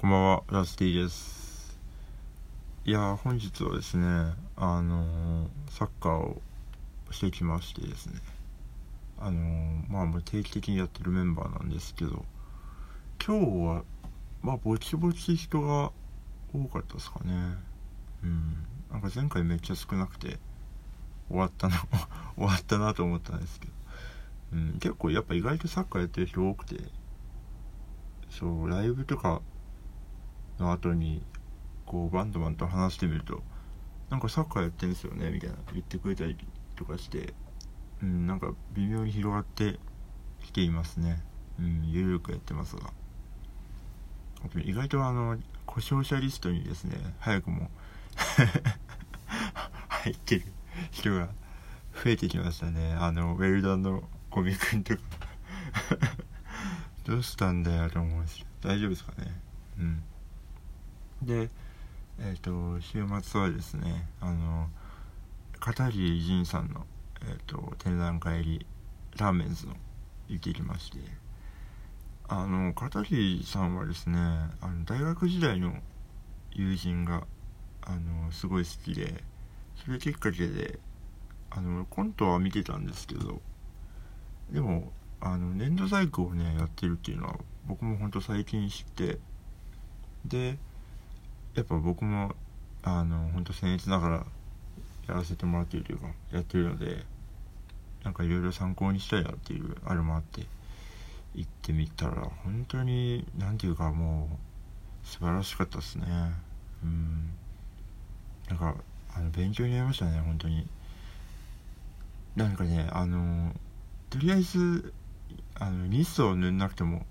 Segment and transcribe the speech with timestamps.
[0.00, 1.76] こんばんは、ラスティです。
[2.84, 4.06] いやー、本日はですね、
[4.54, 6.40] あのーサッカーを
[7.10, 8.20] してきましてですね、
[9.18, 12.24] あのーまあ、もう定期的にやってるメンバーなんですけど、
[13.26, 13.82] 今日は、
[14.40, 15.90] まあ、ぼちぼち人が
[16.54, 17.32] 多かったですかね。
[18.22, 18.54] うん。
[18.92, 20.38] なんか前回めっちゃ少なくて、
[21.28, 21.76] 終わったな、
[22.38, 23.72] 終わったなと思ったんですけど、
[24.52, 26.84] うん、結構やっぱ意外とサッカーやってる人多くて、
[28.30, 29.42] そう、ライブとか
[30.58, 31.22] の後に
[31.86, 33.42] こうバンドマンと話してみると
[34.10, 36.36] なんかサッカーやってるんですよねみたいな言ってくれたり
[36.76, 37.34] とかして
[38.02, 39.78] うんなんか微妙に広がって
[40.44, 41.22] きていますね。
[41.58, 42.92] うんゆるくやってますが。
[44.64, 45.36] 意外とあの
[45.66, 47.68] 故障者リストにですね早くも
[49.88, 50.44] 入ってる
[50.92, 51.28] 人が
[52.04, 52.92] 増えてきましたね。
[52.94, 55.02] あのウェルダンのゴミくんとか。
[57.04, 58.38] どうしたんだよと思うんです。
[58.38, 59.40] けど大丈夫ですかね？
[59.78, 60.02] うん。
[61.22, 61.50] で
[62.20, 64.68] えっ、と週末はですねあの
[65.60, 66.86] 片桐仁さんの、
[67.22, 68.66] えー、と展覧会に
[69.16, 69.74] ラーメンズの
[70.28, 70.98] 行ってきまして
[72.28, 74.18] あの片桐さんはですね
[74.60, 75.74] あの大学時代の
[76.52, 77.24] 友人が
[77.82, 79.24] あのすごい好きで
[79.76, 80.78] それきっかけで
[81.50, 83.40] あのコントは見てたんですけど
[84.50, 89.18] でもあの粘土細工をねやってるっていうのは僕もほんと最近知って
[90.24, 90.58] で
[91.54, 92.34] やっぱ僕も
[92.82, 94.26] あの本当僭越ながら
[95.08, 97.04] やらせてもらっているというかやってるので
[98.04, 100.46] なんかいろいろ参考にしたいなっていうあれもあって
[101.34, 106.04] 行ってみたら本当に何ていうかもう素晴らしかったですね。
[106.82, 107.30] うん。
[108.48, 108.74] なんか
[109.14, 110.66] あの勉強になりましたね本当に。
[112.36, 113.52] なんかねあの
[114.10, 114.92] とりあえず
[115.54, 117.04] あのニスを塗んなくても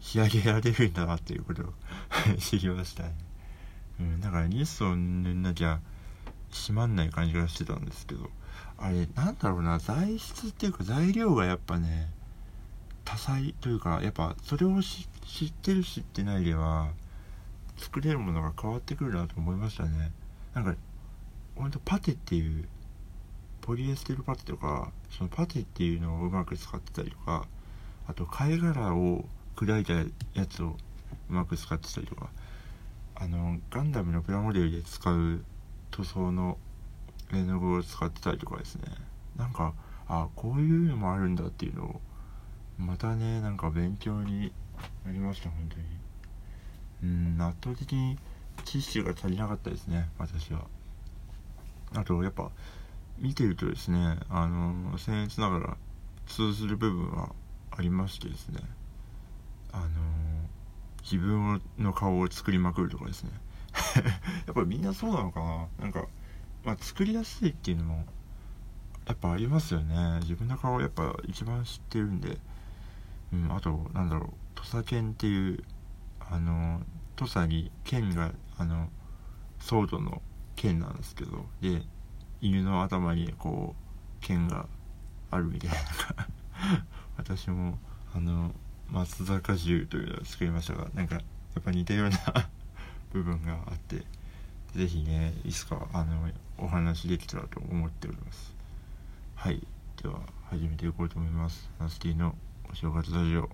[0.00, 1.72] 仕上げられるんだなっていうことを
[2.38, 3.25] 知りましたね。
[4.00, 4.96] うん、だからニスを塗
[5.32, 5.80] んなきゃ
[6.50, 8.30] 閉まんない感じがしてたんですけど
[8.78, 12.10] あれなんだろうな材質っていうか材料がやっぱね
[13.04, 15.06] 多彩というかやっぱそれを知
[15.46, 16.90] ってる知ってないでは
[17.76, 20.10] 作れるものが変わってくるなと思いましたね。
[20.54, 20.74] なんか
[21.54, 22.66] ほんとパテっていう
[23.60, 27.46] ポリエステルパテとかそのパテっていうのをうまく使ってたりとか
[28.06, 29.24] あと貝殻を
[29.56, 29.94] 砕いた
[30.38, 30.76] やつを
[31.28, 32.30] うまく使ってたりとか
[33.18, 35.42] あのガンダムのプラモデルで使う
[35.90, 36.58] 塗装の
[37.32, 38.82] 絵の具を使ってたりとかですね。
[39.36, 39.72] なんか
[40.06, 42.00] あこういうのもあるんだっていうのを
[42.78, 44.52] またねなんか勉強に
[45.04, 45.84] なりました本当に。
[47.02, 48.18] うん圧倒的に
[48.64, 50.66] 知識が足りなかったですね私は。
[51.94, 52.50] あとやっぱ
[53.18, 55.76] 見てるとですねあの僭越ながら
[56.26, 57.30] 通ずる部分は
[57.70, 58.60] ありましてですね。
[59.72, 59.86] あの
[61.10, 63.30] 自分の顔を作りまくるとかですね。
[64.46, 65.68] やっぱりみんなそうなのかな。
[65.78, 66.06] なんか、
[66.64, 68.04] まあ、作りやすいっていうのも
[69.06, 70.18] やっぱありますよね。
[70.22, 72.38] 自分の顔やっぱ一番知ってるんで、
[73.32, 74.30] うん、あとなんだろう。
[74.56, 75.62] 土佐犬っていう
[76.18, 76.82] あの
[77.14, 78.88] 土佐に剣があの
[79.60, 80.22] ソードの
[80.56, 81.46] 剣なんですけど。
[81.60, 81.82] で
[82.40, 84.66] 犬の頭にこう剣が
[85.30, 85.76] あるみたいな。
[87.16, 87.78] 私も
[88.14, 88.52] あの
[88.90, 91.20] 松坂銃というのを作りましたがなんかや
[91.60, 92.18] っぱ似たような
[93.12, 94.02] 部分があって
[94.74, 98.54] 是非ねいつかあのお話できたらと思っております。
[99.34, 99.66] はい。
[100.02, 100.20] では
[100.50, 101.68] 始めていこうと思います。
[101.78, 102.34] ナスティの
[102.70, 103.48] お正月ラジオ。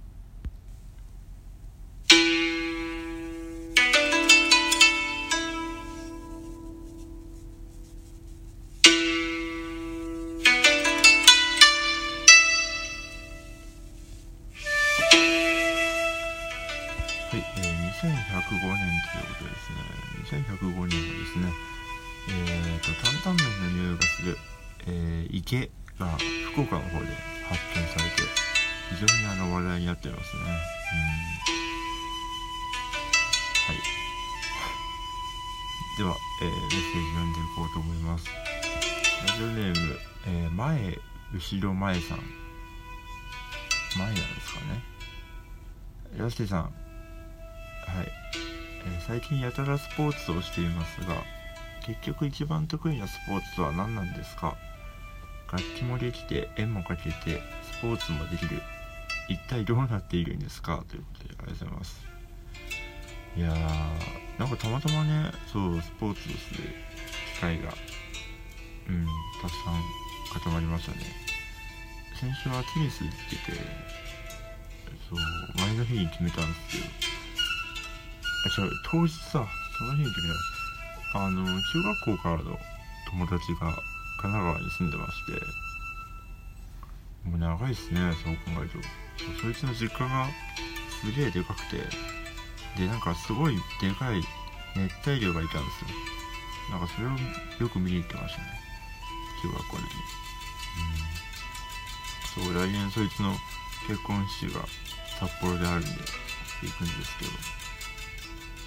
[24.86, 26.06] えー池が
[26.52, 27.06] 福岡の方で
[27.48, 28.22] 発見されて、
[28.90, 30.42] 非常にあの話題になってますね。
[33.66, 33.76] はい。
[35.98, 38.26] では、えーメッセージ読んでいこうと思います。
[39.28, 40.98] ラジオネーム、えー前、
[41.32, 42.18] 後ろ前さん。
[43.96, 44.82] 前なんですかね。
[46.16, 46.72] ラステさん、はい、
[48.86, 51.14] えー最近やたらスポーツをしていますが
[51.86, 54.56] 結局一番得意なスポーツとは何なんですか？
[55.52, 58.62] 楽器もできて絵も描けてスポーツもできる。
[59.28, 60.84] 一体どうなっているんですか？
[60.88, 62.06] ということでありがとうございます。
[63.36, 66.68] いやーなんかたまたまねそうスポーツをする
[67.36, 67.72] 機会が
[68.88, 69.06] うん
[69.40, 69.80] たくさん
[70.34, 70.98] 固まりましたね。
[72.20, 73.16] 先週はテニス行って
[73.52, 73.58] て
[75.08, 75.18] そう
[75.58, 76.78] 前の日に決めたんです
[78.54, 79.46] けど違う当日さ
[79.78, 80.28] その日に決め
[81.12, 81.24] た。
[81.24, 82.58] あの中学校からの
[83.10, 83.76] 友達が
[84.22, 85.32] 神奈川に住んでまして
[87.28, 88.78] もう長いっすねそう考えると。
[89.42, 90.28] そいつの実家が
[91.02, 91.82] すげえでかくて
[92.78, 94.22] でなんかすごいでかい
[94.76, 95.90] 熱帯魚がいたんですよ。
[96.70, 97.10] なんかそれを
[97.60, 98.46] よく見に行ってましたね。
[99.42, 99.90] 中学校の時。
[99.90, 100.00] に、
[102.38, 103.34] うん、そう来年そいつの
[103.88, 104.64] 結婚式が
[105.18, 105.88] 札幌であるんで
[106.62, 107.30] 行くんですけど。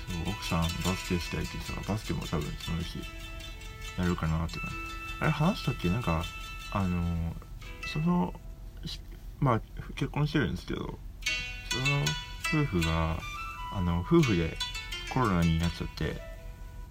[0.05, 2.99] そう奥さんバスケしたいってさバスケも多分その日
[3.97, 4.75] やるかなって感じ。
[5.19, 5.89] あれ話したっけ？
[5.89, 6.23] なんか
[6.71, 7.33] あの
[7.93, 8.33] その
[9.39, 9.61] まあ
[9.95, 13.17] 結婚してるんですけどその夫婦が
[13.73, 14.57] あの夫婦で
[15.13, 16.21] コロナになっちゃって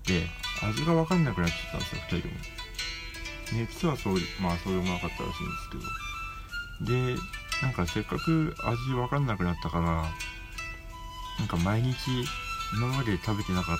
[0.05, 0.27] で
[0.63, 2.41] 味が分かんなくなっちゃったんですよ2人とも。
[3.53, 6.87] 熱はそうまあそうでもなかったらしいんですけど。
[7.15, 7.17] で
[7.63, 9.85] なんかせっかく味分かんなくなったから
[11.39, 11.95] なんか毎日
[12.73, 13.77] 今まで食べてなかっ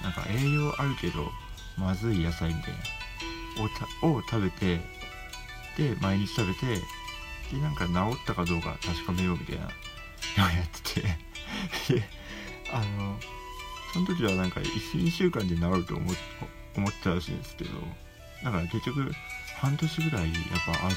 [0.00, 1.30] たなんか栄養あるけど
[1.78, 2.78] まずい野菜みたいな。
[3.62, 4.80] をを食べて
[5.76, 6.66] で毎日食べて
[7.52, 9.70] でなんか治ったかどうか確かめようみたいなのを
[10.56, 11.02] やってて
[11.94, 12.08] で
[12.72, 13.18] あの
[13.92, 16.12] その時はなんか12週間で治ると思
[16.76, 17.70] 思ったらしいんですけど
[18.44, 19.12] だから結局
[19.60, 20.96] 半年ぐらいやっぱ味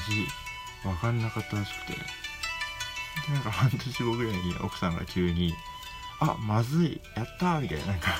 [0.82, 5.54] 分かんなかったらしくてでなんか半年後ぐらいに奥さんが急に
[6.20, 8.10] 「あまずいやった!」みたいななんか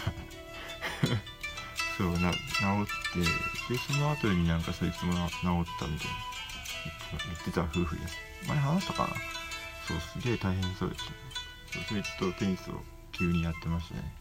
[1.97, 5.23] そうな治ってでその後になんかそいつも治っ
[5.79, 6.35] たみたいな。
[7.13, 8.17] 言ってた夫婦です。
[8.49, 9.09] 前話したかな？
[9.87, 10.19] そうす。
[10.27, 11.13] げえ大変そうでした
[11.89, 12.75] そういつとテニスを
[13.13, 14.13] 急にやってましたね。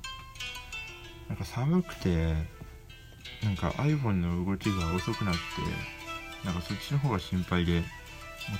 [1.30, 2.34] なんか寒くて
[3.42, 5.42] なんか iPhone の動きが遅くなって
[6.46, 7.86] なんかそっちの方が心配でも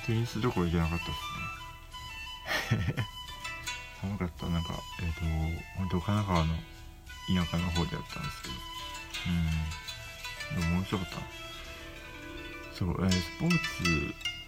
[0.02, 1.08] うテニスどころじゃなかったっ
[2.68, 2.94] すね。
[4.00, 4.46] 寒かった。
[4.46, 5.20] なんかえっ、ー、と
[5.76, 6.54] 本当神奈川の
[7.26, 8.73] 田舎の方でやったんですけど。
[9.26, 9.84] うん。
[10.54, 11.16] でも面白かった
[12.74, 13.58] そう、えー、スポーツ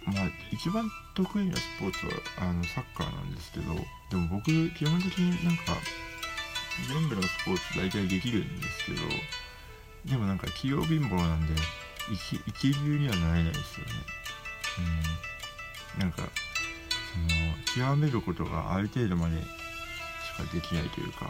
[0.05, 3.73] まあ一番得意なスポーツはあのサッカーなんですけど
[4.09, 5.73] でも僕基本的になんか
[6.87, 8.97] 全部のスポーツ大体できるんですけど
[10.05, 11.53] でもなんか器用貧乏なんで
[12.11, 13.91] 一一流にはなれないですよね。
[15.97, 15.99] うん。
[15.99, 16.23] なんか
[17.75, 19.45] その極めることがある程度までし
[20.37, 21.29] かできないというか。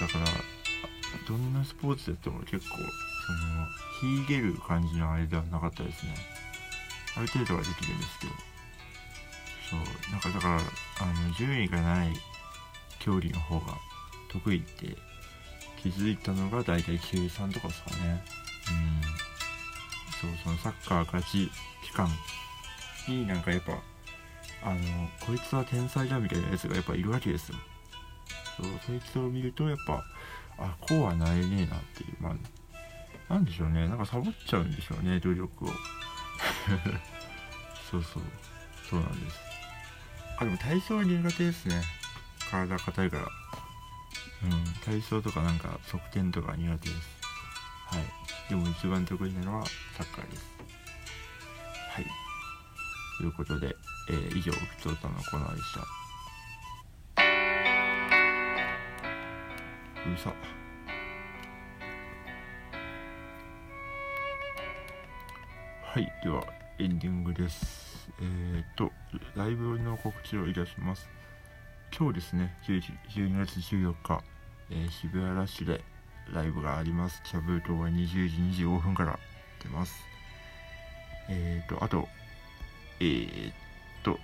[0.00, 0.24] だから
[1.28, 6.14] どんなスポーツやっても結構その秀でる感じのあれではなかったですね。
[7.16, 8.32] ある程度はできるんですけど。
[9.70, 10.12] そう。
[10.12, 10.58] なんかだからあ
[11.28, 12.12] の順位がない
[12.98, 13.78] 競技の方が
[14.28, 14.96] 得意って
[15.82, 18.24] 気づいたのが大体中3とかですかね。
[18.70, 19.26] うん。
[20.20, 21.50] そうそのサッカー勝ち
[21.84, 22.08] 期間
[23.08, 23.72] になんかやっぱ
[24.62, 24.80] あの
[25.24, 27.58] こいつは天才だみたいなやつがやっぱいるわけですよ。
[28.56, 30.02] そうそいつを見るとやっぱ
[30.58, 32.34] あこうはなれねえなっていうまあ
[33.28, 33.88] なんでしょうね。
[33.88, 35.68] なんかサボっちゃうんでしょうね努力を。
[37.90, 38.22] そうそう。
[38.88, 39.40] そうなんです。
[40.38, 41.82] あでも体操は苦手ですね。
[42.50, 43.22] 体硬いから。
[44.44, 44.64] うん。
[44.84, 47.18] 体操とかなんか側転とか苦手です。
[47.86, 48.04] はい。
[48.48, 49.66] でも一番得意なのは
[49.96, 50.56] サッカーです。
[51.90, 52.06] はい。
[53.18, 53.74] ということで、
[54.10, 56.05] えー、以上ふつおたのコーナーでした
[60.06, 60.32] うるさ。
[65.82, 66.44] はいでは
[66.78, 68.08] エンディングです。
[68.20, 68.92] えー、っと
[69.34, 71.08] ライブの告知をいたします。
[71.96, 74.22] 今日ですね12月14日、
[74.70, 75.82] えー、渋谷ラッシュで
[76.32, 77.20] ライブがあります。
[77.24, 79.18] キャブートは20時25分から
[79.62, 80.04] 出ます。
[81.28, 82.06] えー、っとあと
[83.00, 83.54] えー、っ
[84.04, 84.18] と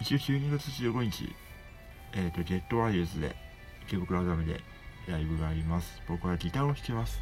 [0.00, 1.34] 一応12月15日
[2.12, 3.34] えー、っとゲットワイヤーズで
[3.86, 4.60] 池袋アダムで
[5.08, 6.00] ライブがあります。
[6.08, 7.20] 僕はギターを弾きます。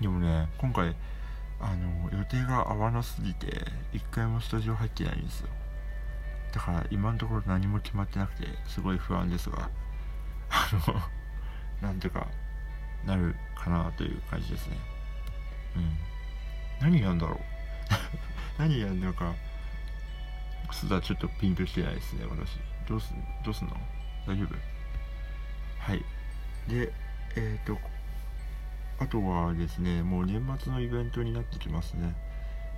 [0.00, 0.94] でもね今回
[1.60, 5.48] あの予定が合わなすぎて一回もスタジオ入ってないんですよ。
[6.52, 9.68] だから今のところ何も決まってなくてすごい不安ですが
[10.50, 11.00] あの
[11.88, 12.26] なんとか
[13.04, 14.76] なるかなという感じですね。
[15.76, 15.98] うん。
[16.80, 17.38] 何やんだろう。
[18.58, 19.34] 何やんのか
[20.72, 22.58] すだちょっとピンとしてないですね私。
[22.88, 23.76] どうすどうすんの？
[24.26, 24.54] 大丈夫？
[25.78, 26.04] はい。
[26.68, 26.92] で
[27.36, 27.78] えっ、ー、と
[28.98, 32.14] あとはですねもう年末のイベントになってきますね。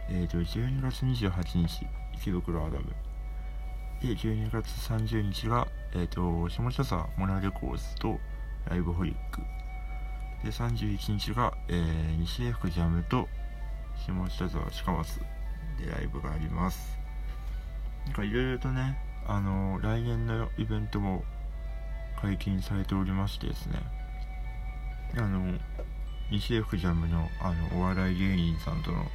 [0.09, 2.85] えっ、ー、と12月28日池袋アダム。
[4.01, 8.19] で12月30日がえっ、ー、と下北沢モナレコーズと
[8.69, 9.41] ライブホリック。
[10.45, 13.29] で31日が、えー、西江福ジャムと
[13.97, 15.19] 下北沢近松
[15.79, 16.99] でライブがあります。
[18.07, 21.25] なんかいろいろとねあの来年のイベントも
[22.21, 23.79] 解禁されておりましてですね。
[25.17, 25.59] あの
[26.31, 29.07] 西 F ジャムのあのお笑い芸人さんとの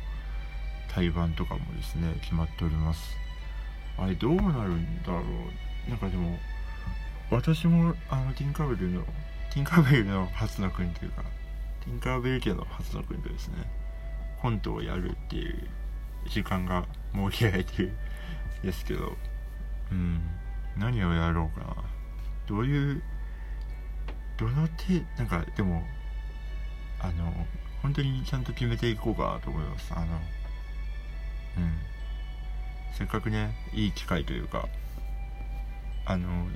[0.89, 3.15] 対バンとかもですね決まっております。
[3.97, 5.89] あれどうなるんだろう。
[5.89, 6.37] なんかでも
[7.29, 9.03] 私もあのティンカーベルの
[9.51, 11.23] ティンカーベルの初の国というか
[11.83, 13.55] ティンカーベル家の初の国とですね。
[14.41, 15.67] コントをやるっていう
[16.27, 17.91] 時間が設けられてる
[18.63, 19.15] んですけど
[19.91, 20.21] うん。
[20.77, 21.75] 何をやろうかな。
[22.47, 23.01] どういう
[24.37, 25.83] どの手なんかでも
[26.99, 27.33] あの
[27.81, 29.93] 本当にちゃんと決めていこうかと思います。
[29.93, 31.91] あのうん。
[32.93, 34.67] せっかくねいい機会というか
[36.05, 36.47] あの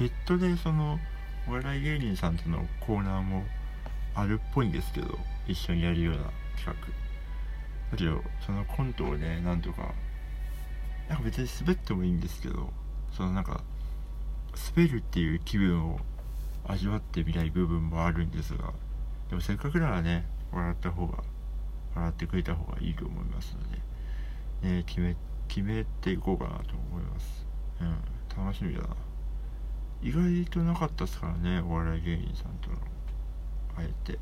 [0.00, 0.98] 別途でその
[1.48, 3.44] お笑い芸人さんとのコーナーも
[4.14, 6.22] あるっぽいんですけど一緒にやるような
[6.56, 6.72] 企画。
[7.90, 9.94] だけどそのコントをねなんとか
[11.08, 12.70] なんか別に滑ってもいいんですけど
[13.12, 13.62] そのなんか
[14.74, 16.00] 滑るっていう気分を
[16.66, 18.72] 味わってみたい部分もあるんですが
[19.28, 21.22] でもせっかくならね笑った方が
[21.94, 23.56] 笑ってくれた方がいいと思います
[24.62, 25.16] ので、ね、決め
[25.48, 27.46] 決めていこうかなと思います。
[27.80, 28.88] うん楽しみだな。
[30.02, 32.76] 意外となかったっすからねお笑い芸人さんとの
[33.76, 34.18] あえて。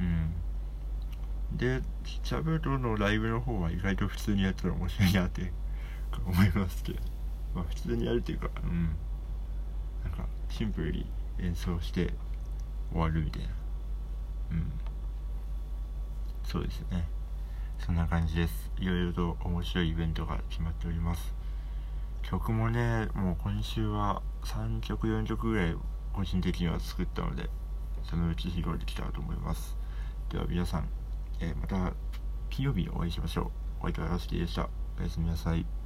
[0.00, 0.32] うん。
[1.56, 5.52] でシャベルのライブの方は意外と普通にやったら面白いなって
[6.26, 7.13] 思いますけど。
[7.54, 8.96] まあ普通にやるっていうかうん。
[10.04, 11.06] なんかシンプルに
[11.38, 12.12] 演奏して
[12.92, 13.48] 終わるみたいな。
[14.52, 14.72] うん。
[16.44, 17.08] そうですね。
[17.78, 18.70] そんな感じです。
[18.78, 21.34] いろいろと面白いイベントが決まっております。
[22.22, 25.76] 曲もねもう今週は3曲4曲ぐらい
[26.12, 27.50] 個人的には作ったので
[28.02, 29.76] そのうち披露できたらと思います。
[30.30, 30.88] では皆さん、
[31.40, 31.92] えー、また
[32.50, 33.46] 金曜日お会いしましょう。
[33.80, 34.68] お相手はラスキーでした。
[34.98, 35.83] おやすみなさい。